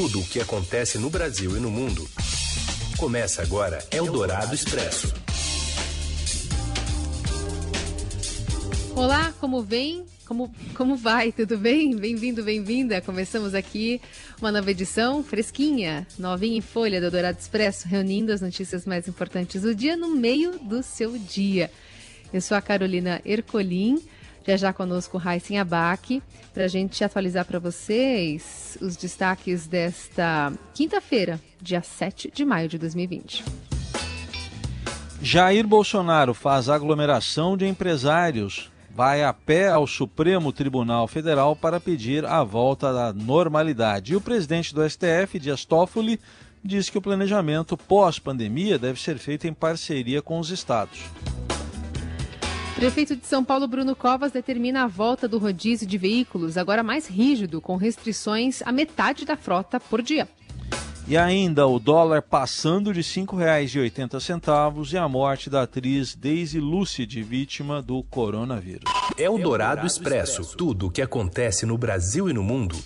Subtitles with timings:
[0.00, 2.08] Tudo o que acontece no Brasil e no mundo.
[2.96, 5.12] Começa agora Eldorado Expresso.
[8.94, 10.04] Olá, como vem?
[10.24, 11.32] Como, como vai?
[11.32, 11.96] Tudo bem?
[11.96, 13.00] Bem-vindo, bem-vinda.
[13.00, 14.00] Começamos aqui
[14.40, 19.62] uma nova edição fresquinha, novinha em folha do Eldorado Expresso, reunindo as notícias mais importantes
[19.62, 21.72] do dia no meio do seu dia.
[22.32, 24.00] Eu sou a Carolina Ercolim.
[24.56, 26.22] Já conosco Raíssen Abac,
[26.54, 32.78] para a gente atualizar para vocês os destaques desta quinta-feira, dia 7 de maio de
[32.78, 33.44] 2020.
[35.20, 38.70] Jair Bolsonaro faz aglomeração de empresários.
[38.94, 44.12] Vai a pé ao Supremo Tribunal Federal para pedir a volta da normalidade.
[44.12, 46.18] E o presidente do STF, Dias Toffoli,
[46.64, 51.00] diz que o planejamento pós-pandemia deve ser feito em parceria com os estados.
[52.78, 57.08] Prefeito de São Paulo, Bruno Covas, determina a volta do rodízio de veículos, agora mais
[57.08, 60.28] rígido, com restrições a metade da frota por dia.
[61.08, 67.20] E ainda o dólar passando de R$ 5,80 e a morte da atriz Daisy Lucid,
[67.20, 68.84] vítima do coronavírus.
[69.16, 70.56] É o Dourado Expresso.
[70.56, 72.76] Tudo o que acontece no Brasil e no mundo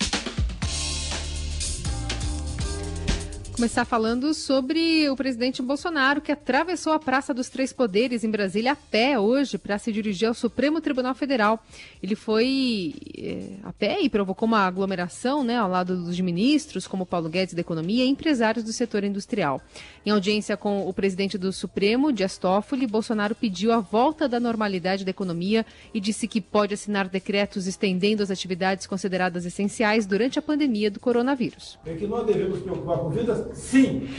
[3.53, 8.71] começar falando sobre o presidente Bolsonaro, que atravessou a Praça dos Três Poderes em Brasília
[8.71, 11.63] a pé hoje para se dirigir ao Supremo Tribunal Federal.
[12.01, 17.05] Ele foi é, a pé e provocou uma aglomeração né, ao lado dos ministros, como
[17.05, 19.61] Paulo Guedes da Economia, e empresários do setor industrial.
[20.03, 25.05] Em audiência com o presidente do Supremo, Dias Toffoli, Bolsonaro pediu a volta da normalidade
[25.05, 30.41] da economia e disse que pode assinar decretos estendendo as atividades consideradas essenciais durante a
[30.41, 31.77] pandemia do coronavírus.
[31.85, 34.09] É que nós devemos preocupar com vidas Sim,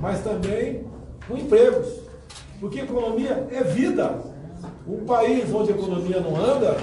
[0.00, 0.84] mas também
[1.26, 1.88] com empregos.
[2.60, 4.18] Porque economia é vida.
[4.86, 6.76] Um país onde a economia não anda,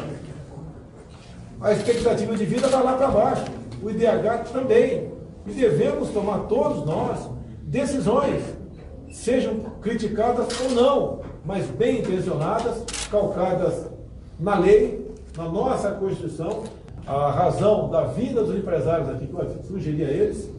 [1.59, 3.45] a expectativa de vida vai lá para baixo.
[3.81, 5.11] O IDH também.
[5.45, 7.29] E devemos tomar todos nós
[7.63, 8.43] decisões,
[9.11, 13.87] sejam criticadas ou não, mas bem intencionadas, calcadas
[14.39, 16.63] na lei, na nossa Constituição,
[17.07, 20.49] a razão da vida dos empresários aqui, que eu sugeri a eles,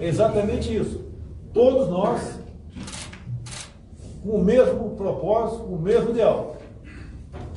[0.00, 1.04] exatamente isso.
[1.52, 2.40] Todos nós
[4.22, 6.56] com o mesmo propósito, o mesmo ideal.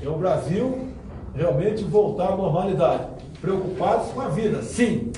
[0.01, 0.87] É o Brasil
[1.35, 3.07] realmente voltar à normalidade.
[3.41, 5.11] Preocupados com a vida, sim.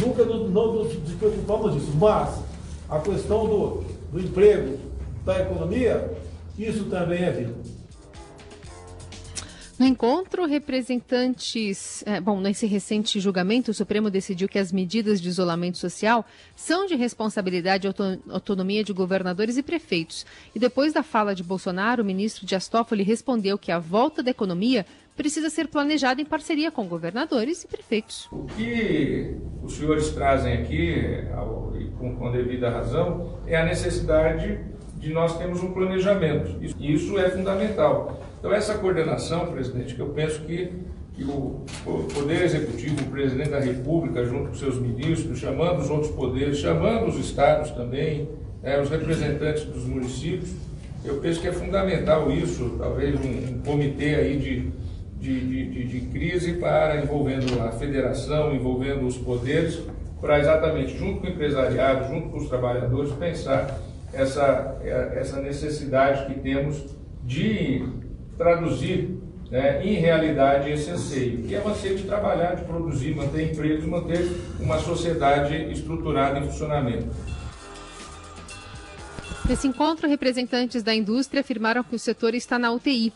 [0.00, 1.92] Nunca não nos preocupamos disso.
[1.98, 2.40] Mas
[2.88, 4.78] a questão do, do emprego,
[5.24, 6.12] da economia,
[6.58, 7.54] isso também é vida.
[9.84, 12.02] No encontro, representantes.
[12.06, 16.24] É, bom, nesse recente julgamento, o Supremo decidiu que as medidas de isolamento social
[16.56, 17.92] são de responsabilidade e
[18.32, 20.24] autonomia de governadores e prefeitos.
[20.54, 24.30] E depois da fala de Bolsonaro, o ministro Dias Toffoli respondeu que a volta da
[24.30, 28.26] economia precisa ser planejada em parceria com governadores e prefeitos.
[28.32, 30.94] O que os senhores trazem aqui,
[32.18, 34.60] com devida razão, é a necessidade
[35.04, 36.56] de nós termos um planejamento.
[36.80, 38.22] Isso é fundamental.
[38.38, 40.72] Então, essa coordenação, presidente, que eu penso que,
[41.12, 41.60] que o,
[42.14, 47.06] Poder Executivo, o presidente da República, junto com seus ministros, chamando os outros poderes, chamando
[47.06, 48.28] os estados também,
[48.62, 50.50] né, os representantes dos municípios,
[51.04, 54.72] eu penso que é fundamental isso, talvez um, um comitê aí de,
[55.20, 59.82] de, de, de, crise para envolvendo a federação, envolvendo os poderes,
[60.18, 63.78] para exatamente, junto com o empresariado, junto com os trabalhadores, pensar
[64.14, 64.78] essa,
[65.14, 66.84] essa necessidade que temos
[67.24, 67.86] de
[68.36, 69.18] traduzir
[69.50, 74.28] né, em realidade esse anseio, que é anseio de trabalhar, de produzir, manter empregos, manter
[74.58, 77.06] uma sociedade estruturada em funcionamento.
[79.48, 83.12] Nesse encontro, representantes da indústria afirmaram que o setor está na UTI.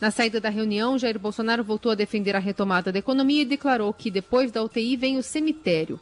[0.00, 3.92] Na saída da reunião, Jair Bolsonaro voltou a defender a retomada da economia e declarou
[3.92, 5.98] que depois da UTI vem o cemitério.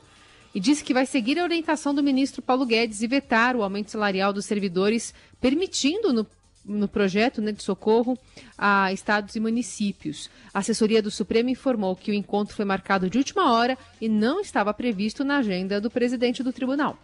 [0.54, 3.90] E disse que vai seguir a orientação do ministro Paulo Guedes e vetar o aumento
[3.90, 6.26] salarial dos servidores, permitindo no
[6.64, 8.18] no projeto né, de socorro
[8.56, 10.30] a estados e municípios.
[10.52, 14.40] A assessoria do Supremo informou que o encontro foi marcado de última hora e não
[14.40, 16.98] estava previsto na agenda do presidente do tribunal.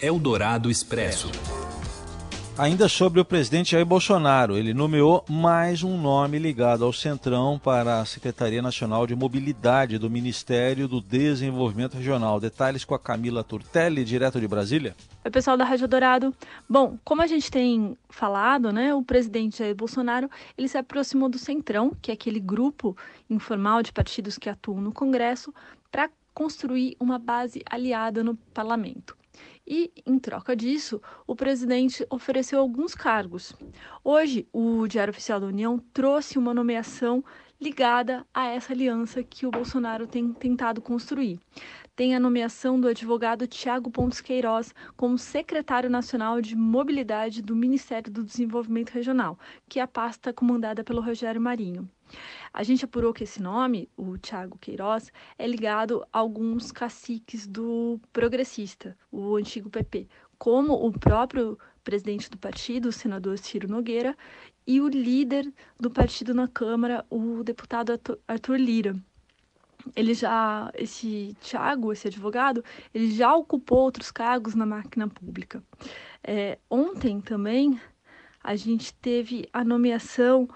[0.00, 1.30] Eldorado Expresso.
[2.58, 8.00] Ainda sobre o presidente Jair Bolsonaro, ele nomeou mais um nome ligado ao Centrão para
[8.00, 12.40] a Secretaria Nacional de Mobilidade do Ministério do Desenvolvimento Regional.
[12.40, 14.96] Detalhes com a Camila Turtelli, direto de Brasília.
[15.24, 16.34] Oi, pessoal da Rádio Dourado.
[16.68, 20.28] Bom, como a gente tem falado, né, o presidente Jair Bolsonaro,
[20.58, 22.96] ele se aproximou do Centrão, que é aquele grupo
[23.30, 25.54] informal de partidos que atuam no Congresso,
[25.92, 29.17] para construir uma base aliada no parlamento.
[29.66, 33.54] E, em troca disso, o presidente ofereceu alguns cargos.
[34.02, 37.22] Hoje, o Diário Oficial da União trouxe uma nomeação
[37.60, 41.40] ligada a essa aliança que o Bolsonaro tem tentado construir.
[41.96, 48.12] Tem a nomeação do advogado Tiago Pontes Queiroz como secretário nacional de mobilidade do Ministério
[48.12, 49.36] do Desenvolvimento Regional,
[49.68, 51.90] que é a pasta comandada pelo Rogério Marinho.
[52.52, 58.00] A gente apurou que esse nome, o Tiago Queiroz, é ligado a alguns caciques do
[58.12, 60.08] progressista, o antigo PP,
[60.38, 64.16] como o próprio presidente do partido, o senador Ciro Nogueira,
[64.68, 65.50] e o líder
[65.80, 67.98] do partido na Câmara, o deputado
[68.28, 68.94] Arthur Lira.
[69.96, 72.62] Ele já, esse Tiago, esse advogado,
[72.92, 75.62] ele já ocupou outros cargos na máquina pública.
[76.22, 77.80] É, ontem também
[78.44, 80.46] a gente teve a nomeação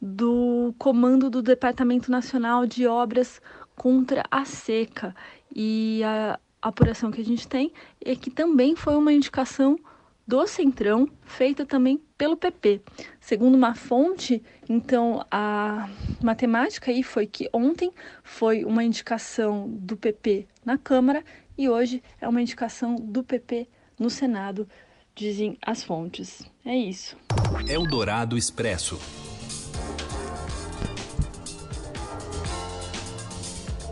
[0.00, 3.40] do comando do Departamento Nacional de Obras
[3.74, 5.16] contra a Seca.
[5.54, 7.72] E a apuração que a gente tem
[8.04, 9.78] é que também foi uma indicação
[10.26, 12.80] do Centrão, feita também pelo PP.
[13.20, 15.88] Segundo uma fonte, então a
[16.22, 17.92] matemática aí foi que ontem
[18.22, 21.24] foi uma indicação do PP na Câmara
[21.56, 24.68] e hoje é uma indicação do PP no Senado,
[25.14, 26.42] dizem as fontes.
[26.64, 27.16] É isso.
[27.68, 28.98] Eldorado Expresso.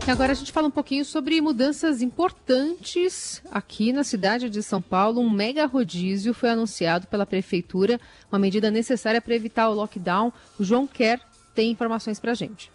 [0.07, 4.81] E agora a gente fala um pouquinho sobre mudanças importantes aqui na cidade de São
[4.81, 5.21] Paulo.
[5.21, 7.99] Um mega rodízio foi anunciado pela prefeitura,
[8.31, 10.33] uma medida necessária para evitar o lockdown.
[10.59, 11.21] O João Quer
[11.53, 12.71] tem informações para a gente.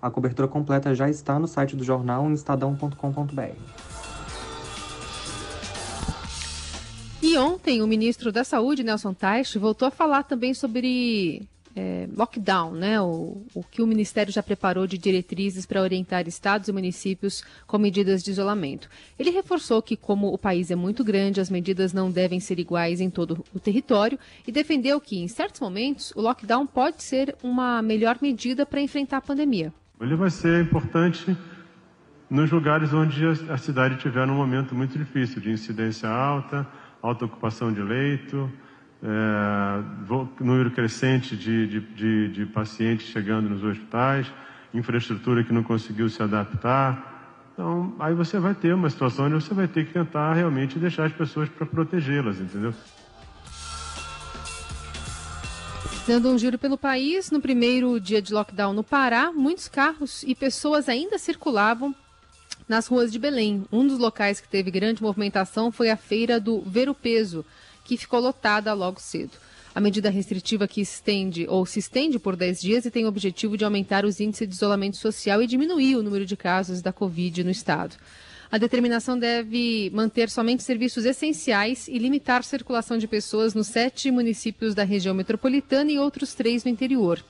[0.00, 3.93] A cobertura completa já está no site do jornal em estadão.com.br.
[7.36, 11.42] Ontem o ministro da Saúde, Nelson Teich, voltou a falar também sobre
[11.74, 13.00] é, lockdown, né?
[13.00, 17.78] O, o, que o Ministério já preparou de diretrizes para orientar estados e municípios com
[17.78, 18.88] medidas de isolamento.
[19.18, 23.00] Ele reforçou que, como o país é muito grande, as medidas não devem ser iguais
[23.00, 27.82] em todo o território e defendeu que, em certos momentos, o lockdown pode ser uma
[27.82, 29.72] melhor medida para enfrentar a pandemia.
[30.00, 31.36] Ele vai ser importante
[32.30, 36.66] nos lugares onde a cidade tiver um momento muito difícil, de incidência alta
[37.04, 38.50] alta ocupação de leito,
[39.02, 39.82] é,
[40.40, 44.26] número crescente de, de, de, de pacientes chegando nos hospitais,
[44.72, 47.12] infraestrutura que não conseguiu se adaptar.
[47.52, 51.04] Então, aí você vai ter uma situação onde você vai ter que tentar realmente deixar
[51.04, 52.72] as pessoas para protegê-las, entendeu?
[56.06, 60.34] Dando um giro pelo país, no primeiro dia de lockdown no Pará, muitos carros e
[60.34, 61.94] pessoas ainda circulavam
[62.68, 63.64] nas ruas de Belém.
[63.70, 67.44] Um dos locais que teve grande movimentação foi a feira do Ver o Peso,
[67.84, 69.32] que ficou lotada logo cedo.
[69.74, 73.56] A medida restritiva que estende ou se estende por 10 dias e tem o objetivo
[73.56, 77.42] de aumentar os índices de isolamento social e diminuir o número de casos da Covid
[77.42, 77.96] no estado.
[78.50, 84.74] A determinação deve manter somente serviços essenciais e limitar circulação de pessoas nos sete municípios
[84.74, 87.24] da região metropolitana e outros três no interior.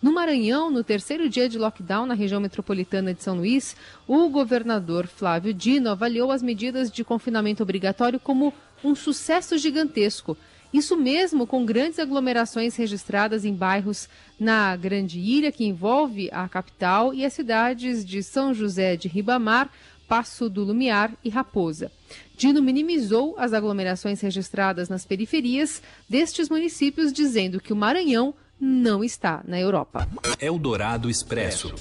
[0.00, 3.74] No Maranhão, no terceiro dia de lockdown na região metropolitana de São Luís,
[4.06, 10.36] o governador Flávio Dino avaliou as medidas de confinamento obrigatório como um sucesso gigantesco.
[10.72, 14.08] Isso mesmo com grandes aglomerações registradas em bairros
[14.38, 19.68] na Grande Ilha, que envolve a capital, e as cidades de São José de Ribamar,
[20.08, 21.92] Passo do Lumiar e Raposa.
[22.36, 29.42] Dino minimizou as aglomerações registradas nas periferias destes municípios, dizendo que o Maranhão não está
[29.46, 30.08] na Europa.
[30.40, 31.74] Eldorado Expresso.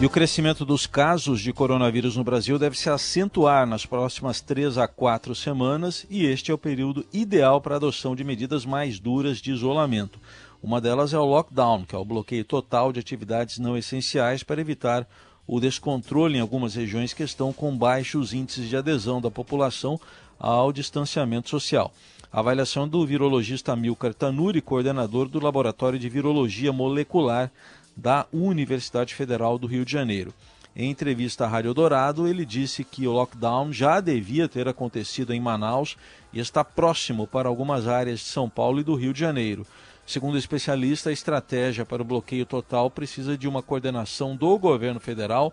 [0.00, 4.78] E o crescimento dos casos de coronavírus no Brasil deve se acentuar nas próximas três
[4.78, 9.00] a quatro semanas e este é o período ideal para a adoção de medidas mais
[9.00, 10.20] duras de isolamento.
[10.62, 14.60] Uma delas é o lockdown, que é o bloqueio total de atividades não essenciais para
[14.60, 15.04] evitar
[15.48, 19.98] o descontrole em algumas regiões que estão com baixos índices de adesão da população
[20.38, 21.90] ao distanciamento social.
[22.30, 27.50] A avaliação do virologista Milcar Tanuri, coordenador do Laboratório de Virologia Molecular
[27.96, 30.34] da Universidade Federal do Rio de Janeiro.
[30.76, 35.40] Em entrevista à Rádio Dourado, ele disse que o lockdown já devia ter acontecido em
[35.40, 35.96] Manaus
[36.30, 39.66] e está próximo para algumas áreas de São Paulo e do Rio de Janeiro.
[40.08, 44.98] Segundo o especialista, a estratégia para o bloqueio total precisa de uma coordenação do governo
[44.98, 45.52] federal,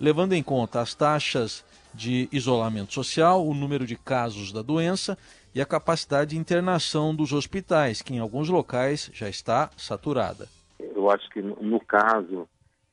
[0.00, 5.18] levando em conta as taxas de isolamento social, o número de casos da doença
[5.54, 10.48] e a capacidade de internação dos hospitais, que em alguns locais já está saturada.
[10.80, 12.48] Eu acho que no caso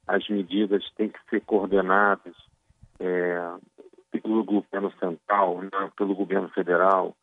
[0.06, 2.36] as medidas têm que ser coordenadas
[3.00, 3.51] é,
[4.12, 7.15] pelo governo central, né, pelo governo federal.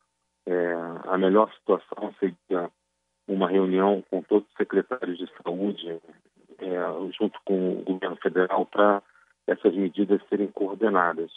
[0.46, 0.72] É,
[1.08, 2.70] a melhor situação seria
[3.28, 6.00] uma reunião com todos os secretários de saúde,
[6.58, 9.02] é, junto com o governo federal, para
[9.46, 11.30] essas medidas serem coordenadas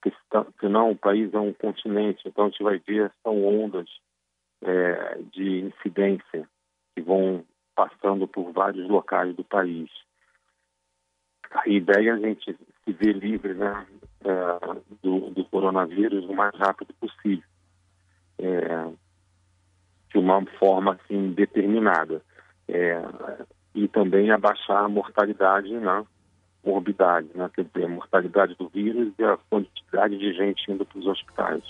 [0.00, 0.12] porque
[0.60, 3.88] senão o país é um continente, então a gente vai ver são ondas
[4.62, 6.48] é, de incidência
[6.94, 9.90] que vão passando por vários locais do país.
[11.50, 13.86] A ideia é a gente se ver livre né,
[14.24, 17.48] é, do, do, coronavírus o mais rápido possível,
[18.38, 18.92] é,
[20.10, 22.22] de uma forma assim determinada,
[22.68, 23.02] é,
[23.74, 26.04] e também abaixar a mortalidade, né,
[26.64, 27.50] morbidade, né?
[27.54, 31.62] quer dizer, a mortalidade do vírus e a quantidade de gente indo para os hospitais.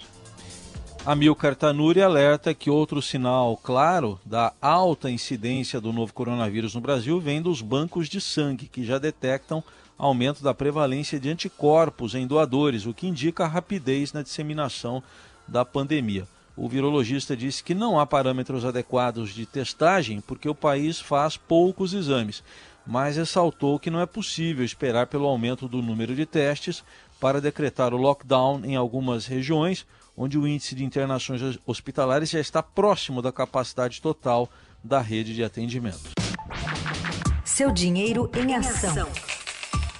[1.06, 7.20] Amilcar Tanuri alerta que outro sinal claro da alta incidência do novo coronavírus no Brasil
[7.20, 9.62] vem dos bancos de sangue, que já detectam
[9.96, 15.02] aumento da prevalência de anticorpos em doadores, o que indica a rapidez na disseminação
[15.46, 16.26] da pandemia.
[16.58, 21.94] O virologista disse que não há parâmetros adequados de testagem porque o país faz poucos
[21.94, 22.42] exames
[22.88, 26.82] mas ressaltou que não é possível esperar pelo aumento do número de testes
[27.20, 29.86] para decretar o lockdown em algumas regiões,
[30.16, 34.48] onde o índice de internações hospitalares já está próximo da capacidade total
[34.82, 36.12] da rede de atendimento.
[37.44, 39.06] Seu dinheiro em ação.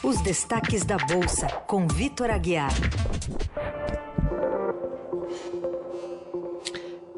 [0.02, 2.72] Os destaques da Bolsa, com Vitor Aguiar.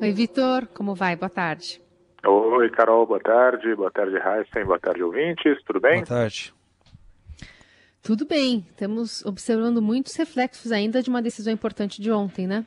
[0.00, 1.14] Oi, Vitor, como vai?
[1.14, 1.78] Boa tarde.
[2.26, 3.75] Oi, Carol, boa tarde.
[3.75, 4.64] Boa tarde, Heisen.
[4.64, 5.62] Boa tarde, ouvintes.
[5.66, 5.97] Tudo bem?
[5.97, 6.54] Boa tarde.
[8.02, 8.64] Tudo bem.
[8.71, 12.64] Estamos observando muitos reflexos ainda de uma decisão importante de ontem, né?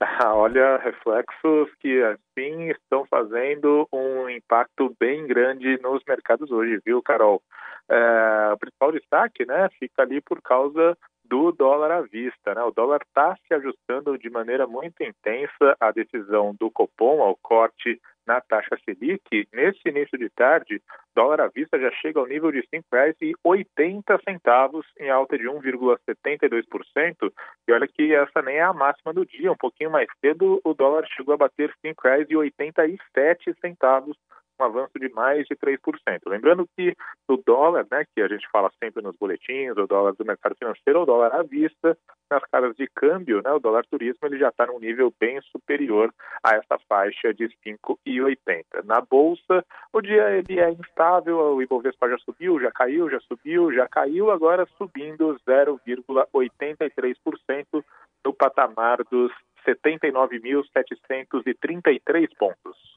[0.34, 7.40] Olha, reflexos que assim estão fazendo um impacto bem grande nos mercados hoje, viu, Carol?
[7.88, 12.54] É, o principal destaque, né, fica ali por causa do dólar à vista.
[12.54, 12.62] Né?
[12.62, 18.00] O dólar está se ajustando de maneira muito intensa à decisão do Copom, ao corte
[18.26, 19.46] na taxa Selic.
[19.52, 20.82] Nesse início de tarde,
[21.14, 27.32] dólar à vista já chega ao nível de R$ 5,80, em alta de 1,72%.
[27.68, 29.52] E olha que essa nem é a máxima do dia.
[29.52, 34.16] Um pouquinho mais cedo, o dólar chegou a bater R$ 5,87
[34.60, 35.78] um avanço de mais de 3%.
[36.26, 36.94] Lembrando que
[37.28, 41.02] o dólar, né, que a gente fala sempre nos boletins, o dólar do mercado financeiro,
[41.02, 41.98] o dólar à vista,
[42.30, 46.14] nas casas de câmbio, né, o dólar turismo, ele já está num nível bem superior
[46.42, 48.84] a essa faixa de 5,80.
[48.84, 53.72] Na bolsa, o dia ele é instável, o Ibovespa já subiu, já caiu, já subiu,
[53.72, 57.84] já caiu, agora subindo 0,83%
[58.24, 59.32] no patamar dos
[59.66, 62.94] 79.733 pontos.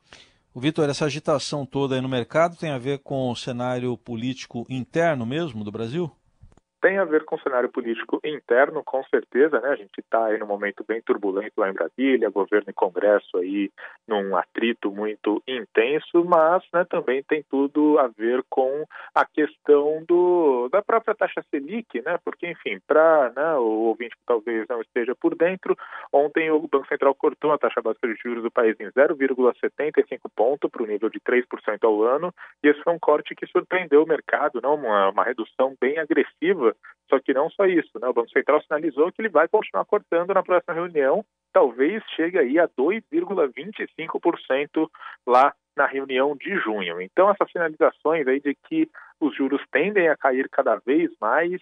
[0.58, 4.66] O Vitor, essa agitação toda aí no mercado tem a ver com o cenário político
[4.68, 6.12] interno mesmo do Brasil?
[6.88, 9.72] Tem a ver com o cenário político interno, com certeza, né?
[9.72, 13.70] A gente está aí num momento bem turbulento lá em Brasília, governo e Congresso aí
[14.08, 20.70] num atrito muito intenso, mas né, também tem tudo a ver com a questão do,
[20.72, 22.18] da própria taxa Selic, né?
[22.24, 25.76] Porque, enfim, para né, o ouvinte que talvez não esteja por dentro,
[26.14, 30.70] ontem o Banco Central cortou a taxa básica de juros do país em 0,75 ponto
[30.70, 31.44] para o nível de 3%
[31.84, 34.76] ao ano, e esse foi um corte que surpreendeu o mercado, não?
[34.76, 36.77] uma, uma redução bem agressiva
[37.10, 38.08] só que não só isso, né?
[38.08, 42.60] O Banco Central sinalizou que ele vai continuar cortando na próxima reunião, talvez chegue aí
[42.60, 44.90] a 2,25%
[45.26, 47.02] lá na reunião de junho.
[47.02, 51.62] Então essas sinalizações aí de que os juros tendem a cair cada vez mais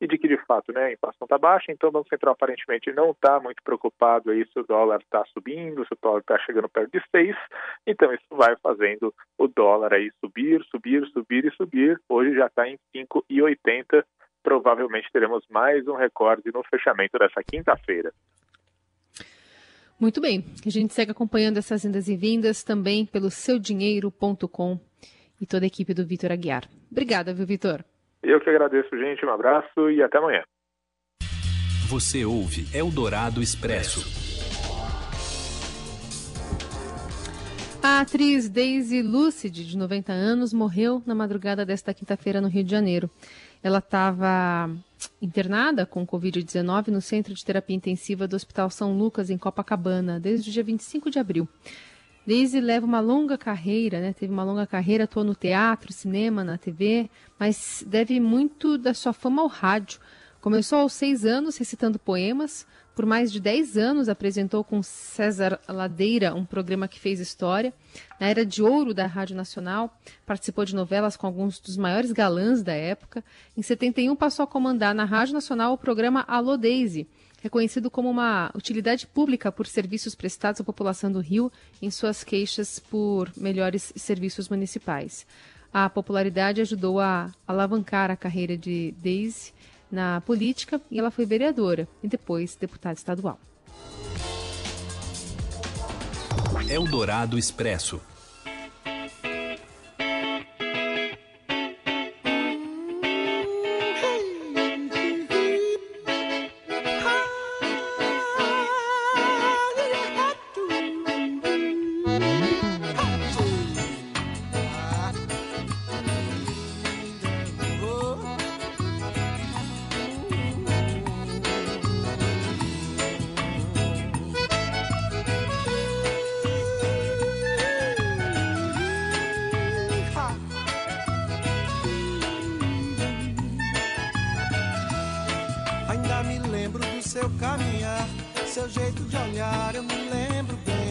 [0.00, 2.92] e de que de fato né, a inflação está baixa, então o Banco Central aparentemente
[2.92, 6.68] não está muito preocupado aí se o dólar está subindo, se o dólar está chegando
[6.68, 7.34] perto de 6,
[7.86, 12.68] então isso vai fazendo o dólar aí subir, subir, subir e subir, hoje já está
[12.68, 14.04] em 5,80
[14.46, 18.12] provavelmente teremos mais um recorde no fechamento dessa quinta-feira.
[19.98, 24.78] Muito bem, a gente segue acompanhando essas indas e vindas também pelo seudinheiro.com
[25.40, 26.62] e toda a equipe do Vitor Aguiar.
[26.88, 27.84] Obrigada, viu, Vitor?
[28.22, 29.26] Eu que agradeço, gente.
[29.26, 30.44] Um abraço e até amanhã.
[31.88, 34.26] Você ouve Eldorado Expresso.
[37.82, 42.70] A atriz Daisy Lucid, de 90 anos, morreu na madrugada desta quinta-feira no Rio de
[42.70, 43.08] Janeiro.
[43.62, 44.70] Ela estava
[45.20, 50.50] internada com Covid-19 no Centro de Terapia Intensiva do Hospital São Lucas, em Copacabana, desde
[50.50, 51.48] o dia 25 de abril.
[52.26, 54.12] Daisy leva uma longa carreira, né?
[54.12, 57.08] teve uma longa carreira, atuou no teatro, cinema, na TV,
[57.38, 60.00] mas deve muito da sua fama ao rádio.
[60.46, 66.36] Começou aos seis anos recitando poemas, por mais de 10 anos apresentou com César Ladeira
[66.36, 67.74] um programa que fez história.
[68.20, 72.62] Na era de ouro da Rádio Nacional, participou de novelas com alguns dos maiores galãs
[72.62, 73.24] da época.
[73.56, 77.08] Em 71 passou a comandar na Rádio Nacional o programa Alô Daisy,
[77.42, 81.50] reconhecido como uma utilidade pública por serviços prestados à população do Rio
[81.82, 85.26] em suas queixas por melhores serviços municipais.
[85.72, 89.52] A popularidade ajudou a alavancar a carreira de Daisy
[89.90, 93.38] na política e ela foi vereadora e depois deputada estadual.
[96.68, 98.00] Eldorado Expresso.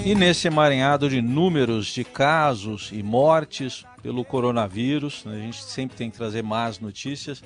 [0.03, 5.95] E nesse emaranhado de números de casos e mortes pelo coronavírus, né, a gente sempre
[5.97, 7.43] tem que trazer más notícias,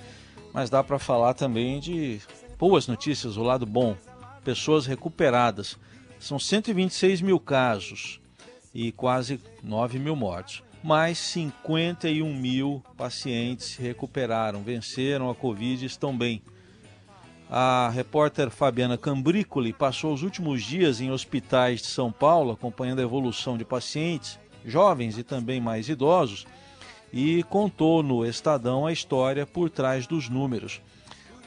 [0.53, 2.21] mas dá para falar também de
[2.57, 3.95] boas notícias, o lado bom.
[4.43, 5.77] Pessoas recuperadas.
[6.19, 8.19] São 126 mil casos
[8.73, 10.63] e quase 9 mil mortes.
[10.83, 16.41] Mais 51 mil pacientes se recuperaram, venceram a Covid e estão bem.
[17.51, 23.03] A repórter Fabiana Cambricoli passou os últimos dias em hospitais de São Paulo acompanhando a
[23.03, 26.45] evolução de pacientes, jovens e também mais idosos,
[27.11, 30.79] e contou no Estadão a história por trás dos números.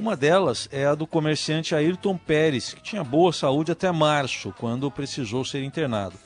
[0.00, 4.90] Uma delas é a do comerciante Ayrton Pérez, que tinha boa saúde até março, quando
[4.90, 6.16] precisou ser internado.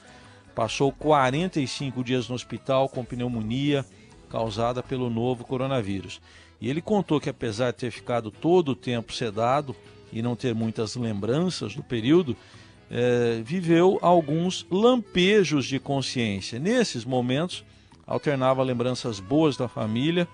[0.55, 3.85] Passou 45 dias no hospital com pneumonia
[4.29, 6.21] causada pelo novo coronavírus.
[6.61, 9.75] E ele contou que, apesar de ter ficado todo o tempo sedado
[10.13, 12.37] e não ter muitas lembranças do período,
[12.91, 16.59] é, viveu alguns lampejos de consciência.
[16.59, 17.65] Nesses momentos,
[18.07, 20.27] alternava lembranças boas da família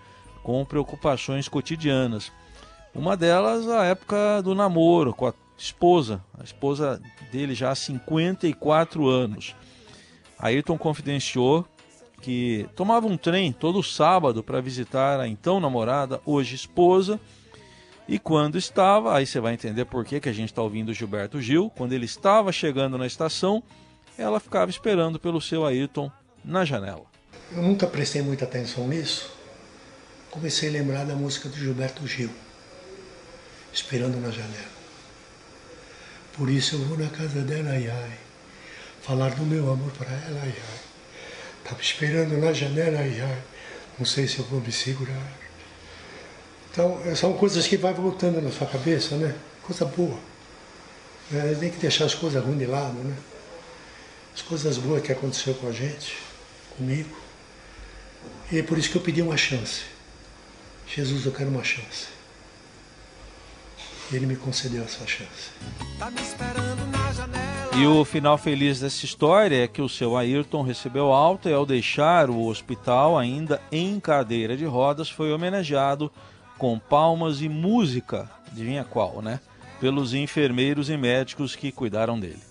[0.43, 2.31] com preocupações cotidianas.
[2.95, 7.01] Uma delas, a época do namoro com a esposa, a esposa
[7.31, 9.55] dele já há 54 anos.
[10.39, 11.67] Ayrton confidenciou
[12.23, 17.21] que tomava um trem todo sábado para visitar a então namorada, hoje esposa,
[18.09, 21.41] e quando estava, aí você vai entender por que, que a gente está ouvindo Gilberto
[21.43, 23.63] Gil, quando ele estava chegando na estação,
[24.17, 26.11] ela ficava esperando pelo seu Ayrton
[26.45, 27.05] na janela.
[27.51, 29.31] Eu nunca prestei muita atenção nisso.
[30.31, 32.31] Comecei a lembrar da música do Gilberto Gil,
[33.73, 34.73] esperando na janela.
[36.37, 38.19] Por isso eu vou na casa dela, ai, ai,
[39.03, 40.92] falar do meu amor para ela, ai, ai.
[41.73, 43.39] Estava esperando na janela e já
[43.99, 45.33] não sei se eu vou me segurar.
[46.71, 49.35] Então, são coisas que vai voltando na sua cabeça, né?
[49.63, 50.19] Coisa boa.
[51.31, 51.57] Né?
[51.59, 53.17] Tem que deixar as coisas ruins de lado, né?
[54.35, 56.19] As coisas boas que aconteceu com a gente,
[56.77, 57.17] comigo.
[58.51, 59.83] E é por isso que eu pedi uma chance.
[60.87, 62.09] Jesus, eu quero uma chance.
[64.13, 65.51] Ele me concedeu essa chance.
[65.99, 67.02] Tá me esperando na.
[67.75, 71.65] E o final feliz dessa história é que o seu Ayrton recebeu alta e ao
[71.65, 76.13] deixar o hospital, ainda em cadeira de rodas, foi homenageado
[76.59, 79.41] com palmas e música, adivinha qual, né?
[79.81, 82.43] Pelos enfermeiros e médicos que cuidaram dele.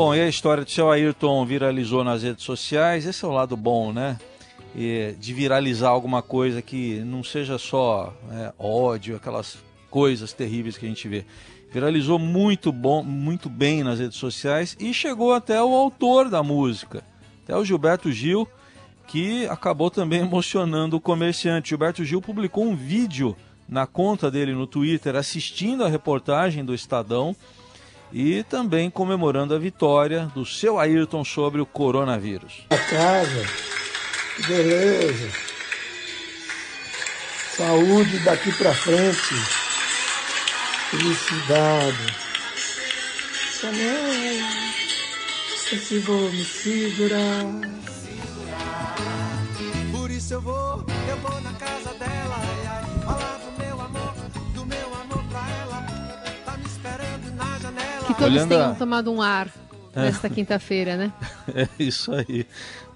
[0.00, 3.04] Bom, e a história do seu Ayrton viralizou nas redes sociais.
[3.04, 4.18] Esse é o lado bom, né?
[4.74, 9.58] de viralizar alguma coisa que não seja só é, ódio, aquelas
[9.90, 11.26] coisas terríveis que a gente vê.
[11.70, 17.04] Viralizou muito bom, muito bem nas redes sociais e chegou até o autor da música,
[17.44, 18.48] até o Gilberto Gil,
[19.06, 21.68] que acabou também emocionando o comerciante.
[21.68, 23.36] Gilberto Gil publicou um vídeo
[23.68, 27.36] na conta dele no Twitter assistindo a reportagem do Estadão
[28.12, 32.66] e também comemorando a vitória do seu Ayrton sobre o coronavírus.
[32.70, 33.46] A casa,
[34.36, 35.30] que beleza.
[37.56, 39.34] Saúde daqui para frente.
[40.90, 42.16] Felicidade.
[43.60, 44.60] Chanel,
[45.78, 47.44] se vou me segurar.
[49.92, 51.49] Por isso eu vou, eu vou na
[58.20, 59.48] todos Olhando tenham a- tomado um ar
[59.94, 60.02] É.
[60.02, 61.12] nesta quinta-feira, né?
[61.54, 62.46] É isso aí.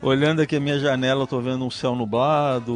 [0.02, 2.72] Olhando aqui a minha janela, eu tô vendo um céu nublado,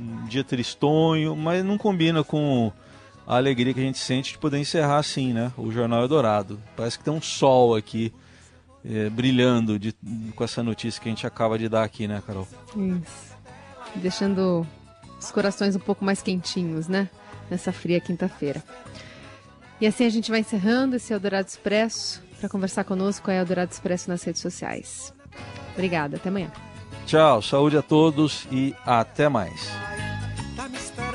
[0.00, 2.70] um dia tristonho, mas não combina com
[3.26, 5.52] a alegria que a gente sente de poder encerrar assim, né?
[5.56, 6.60] O Jornal Eldorado.
[6.76, 8.12] Parece que tem um sol aqui
[8.84, 9.94] eh, brilhando de-
[10.34, 12.46] com essa notícia que a gente acaba de dar aqui, né, Carol?
[12.76, 13.32] Isso.
[13.96, 14.66] Deixando
[15.20, 17.08] os corações um pouco mais quentinhos, né?
[17.50, 18.62] Nessa fria quinta-feira.
[19.82, 22.22] E assim a gente vai encerrando esse Eldorado Expresso.
[22.38, 25.12] Para conversar conosco é Eldorado Expresso nas redes sociais.
[25.72, 26.52] Obrigada, até amanhã.
[27.04, 29.66] Tchau, saúde a todos e até mais.
[30.54, 31.12] Tá ela.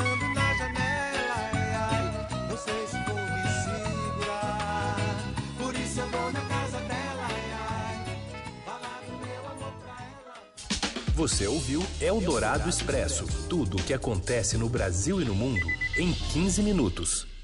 [11.15, 15.65] Você ouviu Eldorado Expresso tudo o que acontece no Brasil e no mundo
[15.97, 17.36] em 15 minutos.